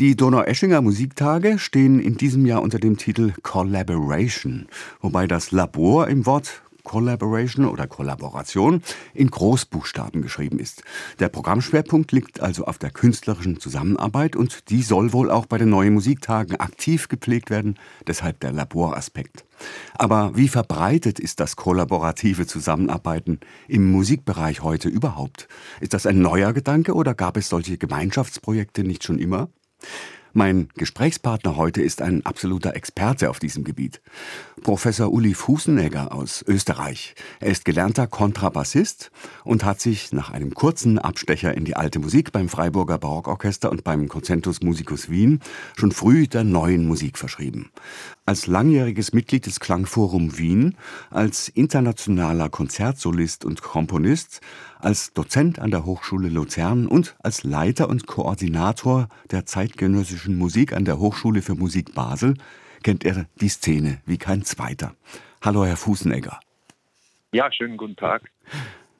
[0.00, 4.66] Die Donaueschinger Musiktage stehen in diesem Jahr unter dem Titel Collaboration,
[5.00, 8.82] wobei das Labor im Wort Collaboration oder Kollaboration
[9.14, 10.82] in Großbuchstaben geschrieben ist.
[11.20, 15.70] Der Programmschwerpunkt liegt also auf der künstlerischen Zusammenarbeit und die soll wohl auch bei den
[15.70, 19.44] neuen Musiktagen aktiv gepflegt werden, deshalb der Laboraspekt.
[19.94, 23.38] Aber wie verbreitet ist das kollaborative Zusammenarbeiten
[23.68, 25.46] im Musikbereich heute überhaupt?
[25.80, 29.50] Ist das ein neuer Gedanke oder gab es solche Gemeinschaftsprojekte nicht schon immer?
[30.36, 34.00] Mein Gesprächspartner heute ist ein absoluter Experte auf diesem Gebiet.
[34.64, 37.14] Professor Uli Fußenegger aus Österreich.
[37.38, 39.12] Er ist gelernter Kontrabassist
[39.44, 43.84] und hat sich nach einem kurzen Abstecher in die alte Musik beim Freiburger Barockorchester und
[43.84, 45.38] beim Concentus Musicus Wien
[45.76, 47.70] schon früh der neuen Musik verschrieben.
[48.26, 50.76] Als langjähriges Mitglied des Klangforum Wien,
[51.10, 54.40] als internationaler Konzertsolist und Komponist
[54.78, 60.86] als Dozent an der Hochschule Luzern und als Leiter und Koordinator der zeitgenössischen Musik an
[60.86, 62.34] der Hochschule für Musik Basel
[62.82, 64.94] kennt er die Szene wie kein zweiter.
[65.42, 66.40] Hallo, Herr Fußenegger.
[67.32, 68.30] Ja, schönen guten Tag.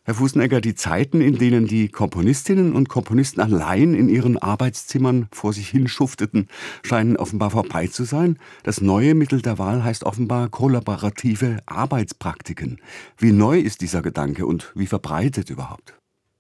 [0.06, 5.54] Herr Fußenegger, die Zeiten, in denen die Komponistinnen und Komponisten allein in ihren Arbeitszimmern vor
[5.54, 6.48] sich hin schufteten,
[6.82, 8.38] scheinen offenbar vorbei zu sein.
[8.64, 12.82] Das neue Mittel der Wahl heißt offenbar kollaborative Arbeitspraktiken.
[13.16, 15.94] Wie neu ist dieser Gedanke und wie verbreitet überhaupt?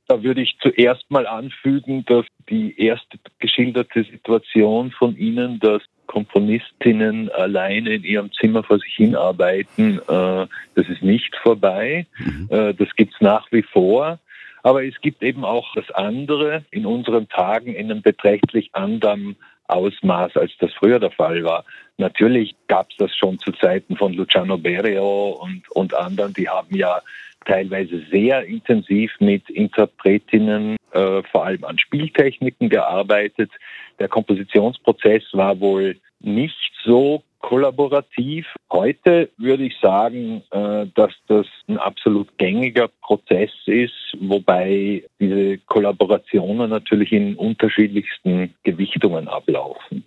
[0.06, 7.30] Da würde ich zuerst mal anfügen, dass die erste geschilderte Situation von Ihnen, dass Komponistinnen
[7.30, 12.06] alleine in ihrem Zimmer vor sich hinarbeiten, äh, das ist nicht vorbei.
[12.18, 12.48] Mhm.
[12.50, 14.18] Äh, das gibt es nach wie vor.
[14.62, 20.36] Aber es gibt eben auch das andere in unseren Tagen in einem beträchtlich anderen Ausmaß,
[20.36, 21.64] als das früher der Fall war.
[21.98, 26.74] Natürlich gab es das schon zu Zeiten von Luciano Berio und, und anderen, die haben
[26.74, 27.00] ja
[27.44, 33.50] teilweise sehr intensiv mit Interpretinnen, äh, vor allem an Spieltechniken gearbeitet.
[33.98, 38.46] Der Kompositionsprozess war wohl nicht so kollaborativ.
[38.72, 46.70] Heute würde ich sagen, äh, dass das ein absolut gängiger Prozess ist, wobei diese Kollaborationen
[46.70, 50.04] natürlich in unterschiedlichsten Gewichtungen ablaufen.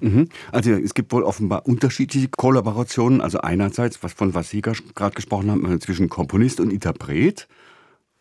[0.00, 0.28] Mhm.
[0.52, 3.20] Also es gibt wohl offenbar unterschiedliche Kollaborationen.
[3.20, 7.48] Also einerseits, was von was Sie gerade gesprochen haben, äh, zwischen Komponist und Interpret,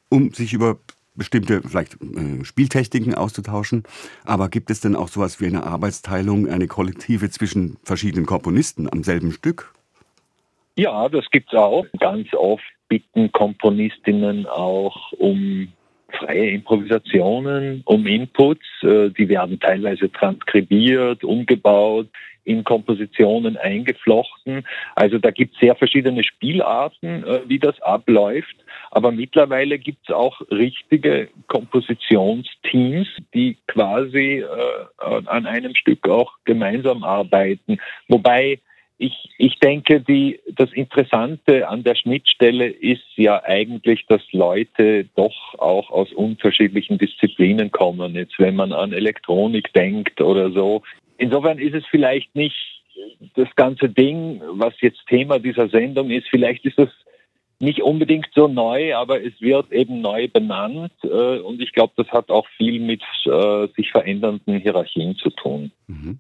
[0.10, 0.78] um sich über
[1.16, 3.84] bestimmte vielleicht äh, Spieltechniken auszutauschen.
[4.26, 9.04] Aber gibt es denn auch sowas wie eine Arbeitsteilung, eine Kollektive zwischen verschiedenen Komponisten am
[9.04, 9.74] selben Stück?
[10.76, 11.86] Ja, das gibt es auch.
[12.00, 15.72] Ganz oft bitten Komponistinnen auch um
[16.12, 18.66] freie Improvisationen, um Inputs.
[18.82, 22.08] Äh, die werden teilweise transkribiert, umgebaut,
[22.44, 24.66] in Kompositionen eingeflochten.
[24.96, 28.56] Also da gibt es sehr verschiedene Spielarten, äh, wie das abläuft.
[28.92, 37.04] Aber mittlerweile gibt es auch richtige Kompositionsteams, die quasi äh, an einem Stück auch gemeinsam
[37.04, 37.78] arbeiten.
[38.08, 38.60] Wobei
[39.02, 45.56] ich, ich denke, die, das Interessante an der Schnittstelle ist ja eigentlich, dass Leute doch
[45.58, 48.14] auch aus unterschiedlichen Disziplinen kommen.
[48.16, 50.84] Jetzt, wenn man an Elektronik denkt oder so.
[51.18, 52.84] Insofern ist es vielleicht nicht
[53.36, 56.28] das ganze Ding, was jetzt Thema dieser Sendung ist.
[56.28, 56.90] Vielleicht ist das
[57.62, 60.92] nicht unbedingt so neu, aber es wird eben neu benannt.
[61.04, 65.72] Äh, und ich glaube, das hat auch viel mit äh, sich verändernden Hierarchien zu tun.
[65.88, 66.20] Mhm.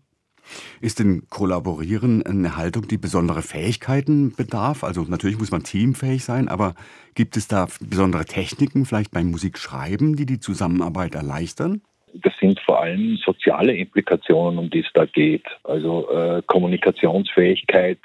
[0.82, 4.84] Ist denn Kollaborieren eine Haltung, die besondere Fähigkeiten bedarf?
[4.84, 6.76] Also natürlich muss man teamfähig sein, aber
[7.16, 11.82] gibt es da besondere Techniken, vielleicht beim Musikschreiben, die die Zusammenarbeit erleichtern?
[12.14, 15.46] Das sind vor allem soziale Implikationen, um die es da geht.
[15.64, 18.00] Also äh, Kommunikationsfähigkeit,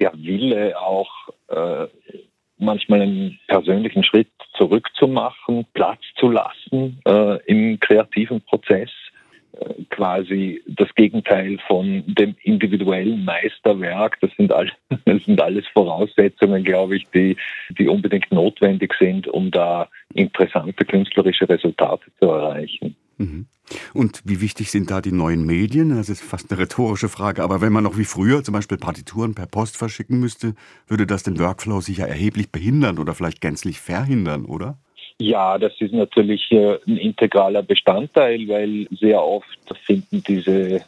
[0.00, 1.10] der Wille auch
[1.48, 1.86] äh,
[2.58, 8.90] manchmal einen persönlichen Schritt zurückzumachen, Platz zu lassen äh, im kreativen Prozess
[9.90, 14.18] quasi das Gegenteil von dem individuellen Meisterwerk.
[14.20, 14.70] Das sind, all,
[15.04, 17.36] das sind alles Voraussetzungen, glaube ich, die,
[17.78, 22.96] die unbedingt notwendig sind, um da interessante künstlerische Resultate zu erreichen.
[23.18, 23.46] Mhm.
[23.94, 25.90] Und wie wichtig sind da die neuen Medien?
[25.96, 29.34] Das ist fast eine rhetorische Frage, aber wenn man noch wie früher zum Beispiel Partituren
[29.34, 30.54] per Post verschicken müsste,
[30.88, 34.78] würde das den Workflow sicher erheblich behindern oder vielleicht gänzlich verhindern, oder?
[35.18, 39.46] Ja, das ist natürlich äh, ein integraler Bestandteil, weil sehr oft
[39.84, 40.84] finden diese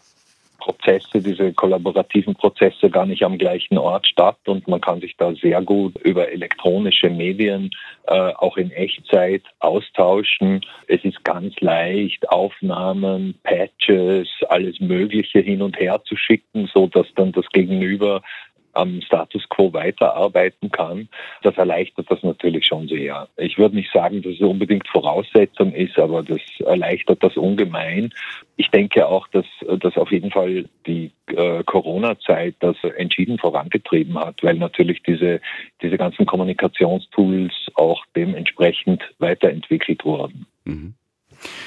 [0.65, 5.35] Prozesse, diese kollaborativen Prozesse gar nicht am gleichen Ort statt und man kann sich da
[5.35, 7.71] sehr gut über elektronische Medien
[8.07, 10.65] äh, auch in Echtzeit austauschen.
[10.89, 17.07] Es ist ganz leicht, Aufnahmen, Patches, alles Mögliche hin und her zu schicken, so dass
[17.15, 18.23] dann das Gegenüber
[18.75, 21.09] am Status quo weiterarbeiten kann.
[21.43, 23.29] Das erleichtert das natürlich schon sehr.
[23.37, 28.13] Ich würde nicht sagen, dass es unbedingt Voraussetzung ist, aber das erleichtert das ungemein.
[28.57, 29.47] Ich denke auch, dass,
[29.81, 35.41] dass auf jeden Fall die äh, Corona-Zeit das entschieden vorangetrieben hat, weil natürlich diese,
[35.83, 40.47] diese ganzen Kommunikationstools auch dementsprechend weiterentwickelt wurden.
[40.65, 40.95] Mhm.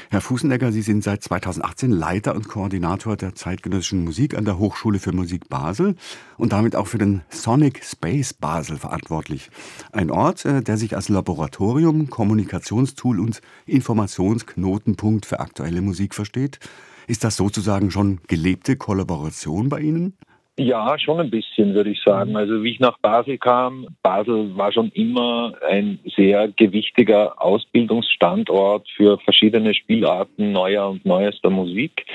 [0.09, 4.99] Herr Fußenegger, Sie sind seit 2018 Leiter und Koordinator der zeitgenössischen Musik an der Hochschule
[4.99, 5.95] für Musik Basel
[6.37, 9.49] und damit auch für den Sonic Space Basel verantwortlich.
[9.91, 16.59] Ein Ort, äh, der sich als Laboratorium, Kommunikationstool und Informationsknotenpunkt für aktuelle Musik versteht.
[17.07, 20.17] Ist das sozusagen schon gelebte Kollaboration bei Ihnen?
[20.59, 22.35] Ja, schon ein bisschen, würde ich sagen.
[22.35, 29.19] Also wie ich nach Basel kam, Basel war schon immer ein sehr gewichtiger Ausbildungsstandort für
[29.19, 32.07] verschiedene Spielarten neuer und neuester Musik.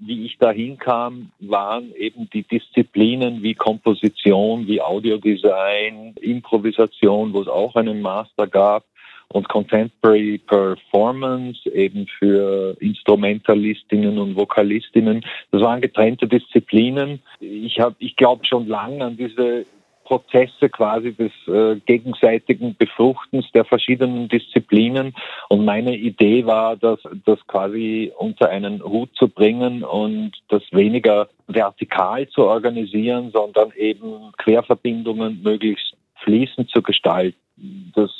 [0.00, 7.48] Wie ich dahin kam, waren eben die Disziplinen wie Komposition, wie Audiodesign, Improvisation, wo es
[7.48, 8.84] auch einen Master gab,
[9.28, 15.24] und Contemporary Performance eben für Instrumentalistinnen und Vokalistinnen.
[15.50, 17.20] Das waren getrennte Disziplinen.
[17.40, 19.66] Ich habe, ich glaube schon lange an diese
[20.06, 25.14] Prozesse quasi des äh, gegenseitigen Befruchtens der verschiedenen Disziplinen.
[25.48, 31.28] Und meine Idee war, das, das quasi unter einen Hut zu bringen und das weniger
[31.48, 37.92] vertikal zu organisieren, sondern eben Querverbindungen möglichst fließend zu gestalten.
[37.94, 38.10] Das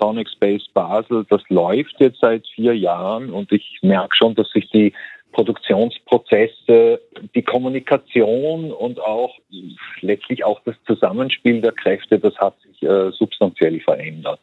[0.00, 4.68] Sonic Space Basel, das läuft jetzt seit vier Jahren und ich merke schon, dass sich
[4.70, 4.92] die
[5.32, 7.00] Produktionsprozesse,
[7.34, 9.36] die Kommunikation und auch
[10.00, 14.40] letztlich auch das Zusammenspiel der Kräfte, das hat sich äh, substanziell verändert.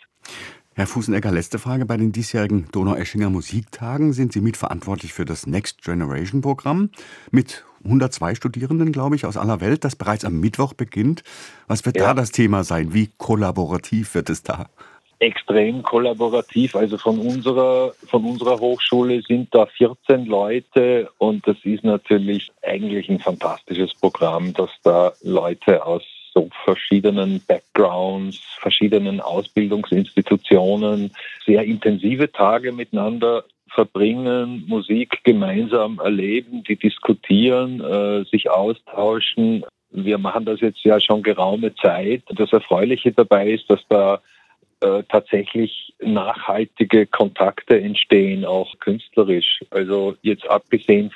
[0.76, 1.88] Herr Fußenegger, letzte Frage.
[1.88, 6.92] Bei den diesjährigen Donau-Eschinger Musiktagen sind Sie mitverantwortlich für das Next Generation Programm
[7.32, 11.24] mit 102 Studierenden, glaube ich, aus aller Welt, das bereits am Mittwoch beginnt.
[11.68, 12.04] Was wird ja.
[12.04, 12.94] da das Thema sein?
[12.94, 14.68] Wie kollaborativ wird es da?
[15.20, 16.76] Extrem kollaborativ.
[16.76, 23.10] Also von unserer, von unserer Hochschule sind da 14 Leute und das ist natürlich eigentlich
[23.10, 26.04] ein fantastisches Programm, dass da Leute aus
[26.34, 31.12] so verschiedenen Backgrounds, verschiedenen Ausbildungsinstitutionen
[31.46, 39.66] sehr intensive Tage miteinander verbringen, Musik gemeinsam erleben, die diskutieren, äh, sich austauschen.
[39.90, 42.24] Wir machen das jetzt ja schon geraume Zeit.
[42.36, 44.22] Das Erfreuliche dabei ist, dass da
[44.82, 49.62] äh, tatsächlich nachhaltige Kontakte entstehen, auch künstlerisch.
[49.72, 51.12] Also jetzt abgesehen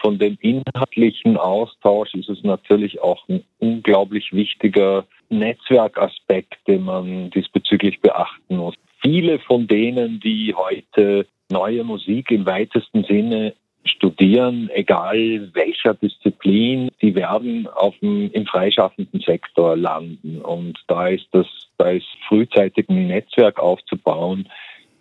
[0.00, 8.00] von dem inhaltlichen Austausch ist es natürlich auch ein unglaublich wichtiger Netzwerkaspekt, den man diesbezüglich
[8.00, 8.74] beachten muss.
[9.00, 13.54] Viele von denen, die heute neue Musik im weitesten Sinne
[13.84, 20.40] studieren, egal welcher Disziplin, die werden auf dem, im freischaffenden Sektor landen.
[20.40, 21.46] Und da ist das,
[21.78, 24.48] da ist frühzeitig ein Netzwerk aufzubauen,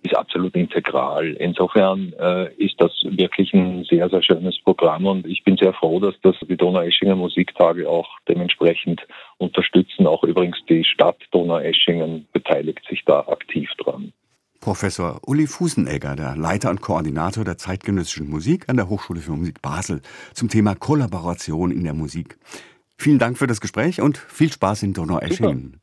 [0.03, 1.33] ist absolut integral.
[1.39, 5.99] Insofern äh, ist das wirklich ein sehr, sehr schönes Programm und ich bin sehr froh,
[5.99, 9.05] dass das die Donaueschinger Musiktage auch dementsprechend
[9.37, 10.07] unterstützen.
[10.07, 14.13] Auch übrigens die Stadt Donaueschingen beteiligt sich da aktiv dran.
[14.69, 19.63] Professor Uli Fusenegger, der Leiter und Koordinator der zeitgenössischen Musik an der Hochschule für Musik
[19.63, 20.03] Basel,
[20.35, 22.37] zum Thema Kollaboration in der Musik.
[22.95, 25.81] Vielen Dank für das Gespräch und viel Spaß in Donaueschingen.